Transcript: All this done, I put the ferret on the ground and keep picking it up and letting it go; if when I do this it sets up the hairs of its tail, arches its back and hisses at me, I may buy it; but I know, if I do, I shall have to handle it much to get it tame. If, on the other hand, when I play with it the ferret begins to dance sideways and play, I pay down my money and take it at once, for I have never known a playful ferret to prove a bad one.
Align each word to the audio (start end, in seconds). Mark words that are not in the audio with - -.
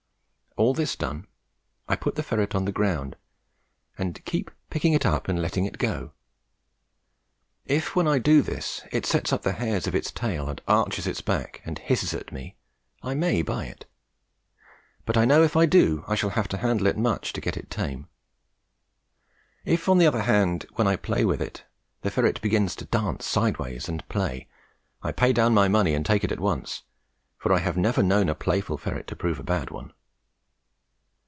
All 0.57 0.73
this 0.73 0.97
done, 0.97 1.27
I 1.87 1.95
put 1.95 2.15
the 2.15 2.23
ferret 2.23 2.53
on 2.55 2.65
the 2.65 2.73
ground 2.73 3.15
and 3.97 4.23
keep 4.25 4.51
picking 4.69 4.91
it 4.91 5.05
up 5.05 5.29
and 5.29 5.41
letting 5.41 5.63
it 5.63 5.77
go; 5.77 6.11
if 7.63 7.95
when 7.95 8.05
I 8.05 8.19
do 8.19 8.41
this 8.41 8.81
it 8.91 9.05
sets 9.05 9.31
up 9.31 9.43
the 9.43 9.53
hairs 9.53 9.87
of 9.87 9.95
its 9.95 10.11
tail, 10.11 10.53
arches 10.67 11.07
its 11.07 11.21
back 11.21 11.61
and 11.63 11.79
hisses 11.79 12.13
at 12.13 12.33
me, 12.33 12.57
I 13.01 13.13
may 13.13 13.41
buy 13.41 13.67
it; 13.67 13.85
but 15.05 15.15
I 15.15 15.23
know, 15.23 15.41
if 15.41 15.55
I 15.55 15.65
do, 15.65 16.03
I 16.05 16.15
shall 16.15 16.31
have 16.31 16.49
to 16.49 16.57
handle 16.57 16.87
it 16.87 16.97
much 16.97 17.31
to 17.31 17.39
get 17.41 17.55
it 17.55 17.69
tame. 17.69 18.07
If, 19.63 19.87
on 19.87 19.99
the 19.99 20.05
other 20.07 20.23
hand, 20.23 20.65
when 20.73 20.85
I 20.85 20.97
play 20.97 21.23
with 21.23 21.41
it 21.41 21.63
the 22.01 22.11
ferret 22.11 22.41
begins 22.41 22.75
to 22.75 22.85
dance 22.85 23.25
sideways 23.25 23.87
and 23.87 24.05
play, 24.09 24.49
I 25.01 25.13
pay 25.13 25.31
down 25.31 25.53
my 25.53 25.69
money 25.69 25.93
and 25.95 26.05
take 26.05 26.25
it 26.25 26.31
at 26.33 26.41
once, 26.41 26.83
for 27.37 27.53
I 27.53 27.59
have 27.59 27.77
never 27.77 28.03
known 28.03 28.27
a 28.27 28.35
playful 28.35 28.77
ferret 28.77 29.07
to 29.07 29.15
prove 29.15 29.39
a 29.39 29.43
bad 29.43 29.69
one. 29.69 29.93